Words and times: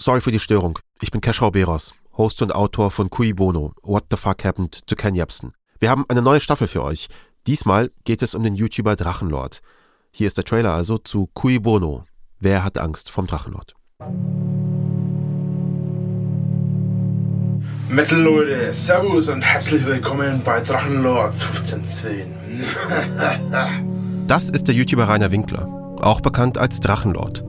Sorry 0.00 0.20
für 0.20 0.30
die 0.30 0.38
Störung. 0.38 0.78
Ich 1.00 1.10
bin 1.10 1.20
Keschrau 1.20 1.50
Beros, 1.50 1.92
Host 2.16 2.40
und 2.40 2.54
Autor 2.54 2.92
von 2.92 3.10
Cui 3.10 3.32
Bono, 3.32 3.72
What 3.82 4.04
the 4.12 4.16
Fuck 4.16 4.44
Happened 4.44 4.86
to 4.86 4.94
Ken 4.94 5.16
Jebsen. 5.16 5.54
Wir 5.80 5.90
haben 5.90 6.04
eine 6.08 6.22
neue 6.22 6.40
Staffel 6.40 6.68
für 6.68 6.84
euch. 6.84 7.08
Diesmal 7.48 7.90
geht 8.04 8.22
es 8.22 8.36
um 8.36 8.44
den 8.44 8.54
YouTuber 8.54 8.94
Drachenlord. 8.94 9.58
Hier 10.12 10.28
ist 10.28 10.36
der 10.36 10.44
Trailer 10.44 10.72
also 10.72 10.98
zu 10.98 11.28
Cui 11.34 11.58
Bono. 11.58 12.04
Wer 12.38 12.62
hat 12.62 12.78
Angst 12.78 13.10
vom 13.10 13.26
Drachenlord? 13.26 13.74
Metal 17.88 18.20
Leute, 18.20 18.72
Servus 18.72 19.28
und 19.28 19.42
herzlich 19.42 19.84
willkommen 19.84 20.42
bei 20.44 20.60
Drachenlord 20.60 21.32
1510. 21.32 22.28
Das 24.28 24.48
ist 24.48 24.68
der 24.68 24.76
YouTuber 24.76 25.08
Rainer 25.08 25.32
Winkler, 25.32 25.66
auch 26.00 26.20
bekannt 26.20 26.56
als 26.56 26.78
Drachenlord. 26.78 27.47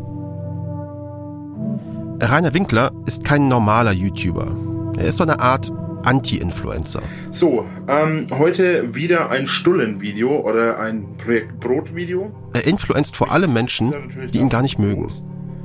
Rainer 2.22 2.54
Winkler 2.54 2.92
ist 3.06 3.24
kein 3.24 3.48
normaler 3.48 3.92
YouTuber. 3.92 4.54
Er 4.98 5.06
ist 5.06 5.18
so 5.18 5.24
eine 5.24 5.40
Art 5.40 5.72
Anti-Influencer. 6.04 7.02
So, 7.32 7.66
ähm, 7.88 8.28
heute 8.32 8.94
wieder 8.94 9.30
ein 9.30 9.48
Stullen-Video 9.48 10.42
oder 10.42 10.80
ein 10.80 11.16
Projekt 11.18 11.60
Brot-Video. 11.62 12.32
Er 12.54 12.68
influenzt 12.68 13.16
vor 13.16 13.32
allem 13.32 13.54
Menschen, 13.54 13.94
die 14.34 14.40
ihn 14.40 14.50
gar 14.50 14.62
nicht 14.62 14.80
mögen. 14.80 15.10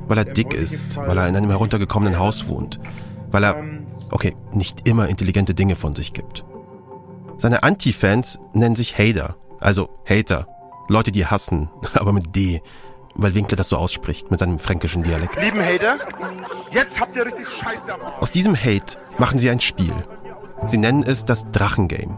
Weil 0.06 0.18
er 0.18 0.24
dick 0.24 0.54
ist, 0.54 0.96
weil 0.96 1.18
er 1.18 1.28
in 1.28 1.34
einem 1.34 1.50
heruntergekommenen 1.50 2.18
Haus 2.18 2.46
wohnt, 2.46 2.78
weil 3.32 3.42
er, 3.42 3.56
okay, 4.10 4.36
nicht 4.52 4.86
immer 4.86 5.08
intelligente 5.08 5.54
Dinge 5.54 5.74
von 5.74 5.94
sich 5.96 6.12
gibt. 6.12 6.44
Seine 7.38 7.64
Anti-Fans 7.64 8.38
nennen 8.52 8.76
sich 8.76 8.96
Hater, 8.96 9.36
also 9.60 9.88
Hater, 10.08 10.46
Leute, 10.88 11.10
die 11.10 11.26
hassen, 11.26 11.68
aber 11.94 12.12
mit 12.12 12.36
D, 12.36 12.60
weil 13.14 13.34
Winkler 13.34 13.56
das 13.56 13.68
so 13.68 13.76
ausspricht 13.76 14.30
mit 14.30 14.40
seinem 14.40 14.58
fränkischen 14.58 15.02
Dialekt. 15.02 15.40
Lieben 15.42 15.60
Hater, 15.60 15.98
jetzt 16.72 17.00
habt 17.00 17.16
ihr 17.16 17.26
richtig 17.26 17.46
Scheiße 17.48 17.92
am 17.92 18.00
Aus 18.20 18.30
diesem 18.30 18.56
Hate 18.56 18.98
machen 19.18 19.38
sie 19.38 19.50
ein 19.50 19.60
Spiel. 19.60 19.94
Sie 20.66 20.78
nennen 20.78 21.02
es 21.02 21.24
das 21.24 21.50
Drachengame. 21.52 22.16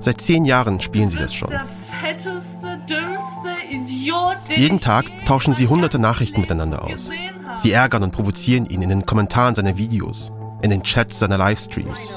Seit 0.00 0.20
zehn 0.20 0.44
Jahren 0.44 0.80
spielen 0.80 1.10
sie 1.10 1.16
das 1.16 1.34
schon. 1.34 1.50
Der 1.50 1.66
fetteste, 2.00 2.78
dümmste 2.88 3.54
Idiot, 3.70 4.36
den 4.48 4.60
Jeden 4.60 4.80
Tag 4.80 5.06
tauschen 5.24 5.54
sie 5.54 5.68
hunderte 5.68 5.98
Nachrichten 5.98 6.40
miteinander 6.40 6.84
aus. 6.84 7.10
Sie 7.58 7.72
ärgern 7.72 8.02
und 8.02 8.12
provozieren 8.12 8.66
ihn 8.66 8.82
in 8.82 8.88
den 8.88 9.06
Kommentaren 9.06 9.54
seiner 9.54 9.76
Videos, 9.76 10.32
in 10.62 10.70
den 10.70 10.82
Chats 10.82 11.18
seiner 11.18 11.38
Livestreams. 11.38 12.12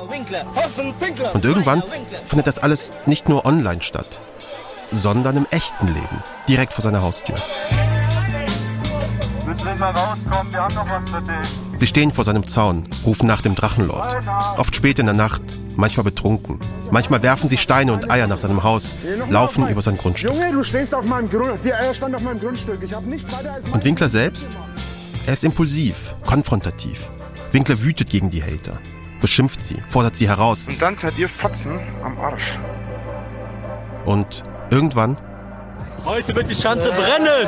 Und 1.34 1.46
irgendwann 1.46 1.84
findet 2.26 2.48
das 2.48 2.60
alles 2.60 2.92
nicht 3.06 3.30
nur 3.30 3.46
online 3.46 3.82
statt, 3.82 4.20
sondern 4.92 5.38
im 5.38 5.48
echten 5.52 5.88
Leben, 5.88 6.24
direkt 6.48 6.74
vor 6.74 6.82
seiner 6.82 7.02
Haustür. 7.02 7.36
Nicht 9.64 9.80
mal 9.80 9.92
rauskommen, 9.92 10.52
wir 10.54 10.60
haben 10.62 10.76
noch 10.76 10.88
was 10.90 11.10
für 11.10 11.22
dich. 11.22 11.58
Sie 11.78 11.88
stehen 11.88 12.12
vor 12.12 12.24
seinem 12.24 12.48
Zaun, 12.48 12.88
rufen 13.06 13.28
nach 13.28 13.42
dem 13.42 13.56
Drachenlord. 13.56 14.16
Oft 14.58 14.76
spät 14.76 15.00
in 15.00 15.06
der 15.06 15.16
Nacht, 15.16 15.42
manchmal 15.76 16.04
betrunken. 16.06 16.60
Manchmal 16.92 17.22
werfen 17.22 17.50
sie 17.50 17.58
Steine 17.58 17.94
und 17.94 18.10
Eier 18.10 18.28
nach 18.28 18.40
seinem 18.40 18.64
Haus, 18.64 18.96
laufen 19.30 19.68
über 19.68 19.82
sein 19.82 19.98
Grundstück. 19.98 20.32
Junge, 20.34 20.52
du 20.52 20.64
stehst 20.64 20.94
auf 20.96 21.06
meinem 21.06 21.30
Grund. 21.30 21.60
Die 21.64 21.74
Eier 21.74 21.94
stand 21.94 22.16
auf 22.16 22.22
meinem 22.22 22.40
Grundstück. 22.40 22.80
Ich 22.82 22.94
habe 22.94 23.08
nicht 23.08 23.32
weiter 23.32 23.54
als. 23.54 23.66
Und 23.66 23.84
Winkler 23.84 24.10
selbst? 24.10 24.48
Er 25.26 25.34
ist 25.34 25.44
impulsiv, 25.44 26.16
konfrontativ. 26.26 27.06
Winkler 27.52 27.82
wütet 27.82 28.10
gegen 28.10 28.30
die 28.30 28.42
Hater, 28.42 28.78
beschimpft 29.22 29.64
sie, 29.66 29.78
fordert 29.90 30.16
sie 30.16 30.28
heraus 30.28 30.68
Und 30.68 30.82
dann 30.82 30.96
seid 30.98 31.18
ihr 31.18 31.28
Fotzen 31.30 31.80
am 32.04 32.18
Arsch. 32.20 32.58
und 34.06 34.44
irgendwann 34.70 35.18
Heute 36.06 36.34
wird 36.36 36.50
die 36.50 36.56
Schanze 36.56 36.90
brennen! 36.92 37.48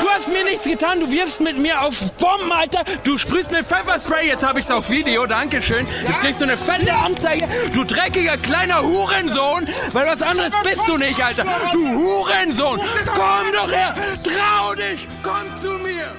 Du 0.00 0.08
hast 0.10 0.28
mir 0.28 0.35
nichts 0.46 0.64
getan, 0.64 1.00
du 1.00 1.10
wirfst 1.10 1.40
mit 1.40 1.58
mir 1.58 1.82
auf 1.82 2.12
Bomben, 2.12 2.50
Alter. 2.50 2.84
Du 3.04 3.18
sprühst 3.18 3.52
mit 3.52 3.66
Pfefferspray, 3.66 4.26
jetzt 4.26 4.46
habe 4.46 4.60
ich's 4.60 4.70
auf 4.70 4.88
Video, 4.88 5.26
Dankeschön. 5.26 5.86
Jetzt 6.06 6.20
kriegst 6.20 6.40
du 6.40 6.44
eine 6.44 6.56
fette 6.56 6.92
Anzeige, 6.94 7.46
du 7.74 7.84
dreckiger 7.84 8.36
kleiner 8.36 8.82
Hurensohn, 8.82 9.66
weil 9.92 10.06
was 10.06 10.22
anderes 10.22 10.52
bist 10.62 10.88
du 10.88 10.96
nicht, 10.96 11.22
Alter. 11.22 11.44
Du 11.72 11.86
Hurensohn, 11.86 12.80
komm 13.14 13.52
doch 13.52 13.70
her, 13.70 13.94
trau 14.22 14.74
dich, 14.74 15.08
komm 15.22 15.54
zu 15.56 15.72
mir. 15.78 16.14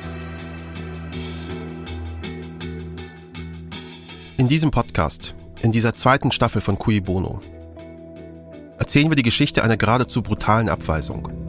In 4.38 4.48
diesem 4.48 4.70
Podcast, 4.70 5.34
in 5.62 5.72
dieser 5.72 5.96
zweiten 5.96 6.32
Staffel 6.32 6.62
von 6.62 6.78
Cui 6.78 7.00
Bono, 7.00 7.42
erzählen 8.78 9.10
wir 9.10 9.16
die 9.16 9.24
Geschichte 9.24 9.64
einer 9.64 9.78
geradezu 9.78 10.22
brutalen 10.22 10.70
Abweisung. 10.70 11.47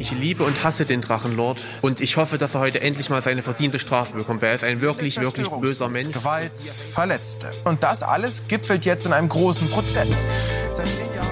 Ich 0.00 0.12
liebe 0.12 0.44
und 0.44 0.62
hasse 0.62 0.86
den 0.86 1.00
Drachenlord 1.00 1.60
und 1.82 2.00
ich 2.00 2.16
hoffe, 2.16 2.38
dass 2.38 2.54
er 2.54 2.60
heute 2.60 2.80
endlich 2.80 3.10
mal 3.10 3.20
seine 3.20 3.42
verdiente 3.42 3.80
Strafe 3.80 4.16
bekommt. 4.16 4.44
Er 4.44 4.54
ist 4.54 4.62
ein 4.62 4.80
wirklich, 4.80 5.20
wirklich 5.20 5.48
böser 5.48 5.88
Mensch. 5.88 6.12
Gewalt, 6.12 6.56
Verletzte. 6.56 7.50
Und 7.64 7.82
das 7.82 8.04
alles 8.04 8.46
gipfelt 8.46 8.84
jetzt 8.84 9.06
in 9.06 9.12
einem 9.12 9.28
großen 9.28 9.68
Prozess. 9.68 10.24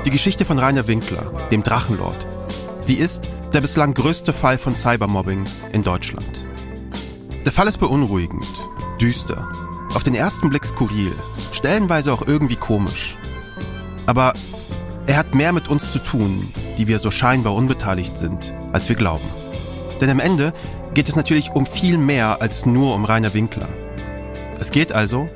Die 0.05 0.11
Geschichte 0.11 0.45
von 0.45 0.59
Rainer 0.59 0.89
Winkler, 0.89 1.33
dem 1.53 1.63
Drachenlord. 1.63 2.27
Sie 2.81 2.95
ist 2.95 3.31
der 3.53 3.61
bislang 3.61 3.95
größte 3.95 4.33
Fall 4.33 4.59
von 4.59 4.75
Cybermobbing 4.75 5.47
in 5.73 5.85
Deutschland. 5.85 6.45
Der 7.45 7.53
Fall 7.53 7.69
ist 7.69 7.79
beunruhigend, 7.79 8.47
düster, 9.01 9.49
auf 9.95 10.03
den 10.03 10.17
ersten 10.17 10.51
Blick 10.51 10.65
skurril, 10.65 11.13
stellenweise 11.53 12.13
auch 12.13 12.27
irgendwie 12.27 12.57
komisch. 12.57 13.17
Aber 14.07 14.35
er 15.07 15.19
hat 15.19 15.37
mehr 15.37 15.53
mit 15.53 15.69
uns 15.69 15.93
zu 15.93 16.01
tun, 16.01 16.53
die 16.79 16.87
wir 16.87 16.99
so 16.99 17.11
scheinbar 17.11 17.55
unbeteiligt 17.55 18.17
sind, 18.17 18.55
als 18.73 18.89
wir 18.89 18.97
glauben. 18.97 19.25
Denn 20.01 20.11
am 20.11 20.21
Ende 20.21 20.53
geht 20.95 21.09
es 21.09 21.17
natürlich 21.17 21.51
um 21.51 21.67
viel 21.67 21.99
mehr 21.99 22.41
als 22.41 22.67
nur 22.67 22.95
um 22.95 23.05
Rainer 23.05 23.35
Winkler. 23.35 23.69
Es 24.59 24.71
geht 24.71 24.93
also, 24.93 25.29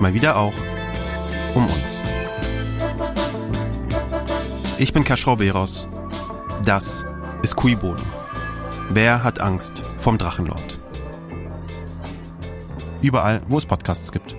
mal 0.00 0.14
wieder 0.14 0.36
auch, 0.36 0.54
um 1.54 1.66
uns. 1.66 2.00
Ich 4.78 4.92
bin 4.92 5.04
Kaschrau 5.04 5.36
Beros. 5.36 5.88
Das 6.64 7.04
ist 7.42 7.56
Kuibon. 7.56 7.96
Wer 8.90 9.24
hat 9.24 9.40
Angst 9.40 9.82
vom 9.98 10.18
Drachenlord? 10.18 10.78
Überall, 13.02 13.40
wo 13.48 13.58
es 13.58 13.66
Podcasts 13.66 14.12
gibt. 14.12 14.34